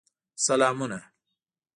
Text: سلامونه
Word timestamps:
سلامونه 0.45 1.13